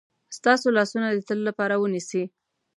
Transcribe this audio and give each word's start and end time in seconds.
ستاسو 0.37 0.67
لاسونه 0.77 1.07
د 1.11 1.19
تل 1.27 1.39
لپاره 1.47 1.75
ونیسي. 1.77 2.23